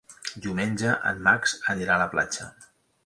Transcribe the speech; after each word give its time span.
Diumenge 0.45 0.95
en 1.11 1.21
Max 1.27 1.53
anirà 1.75 1.95
a 1.99 2.03
la 2.05 2.09
platja. 2.15 2.49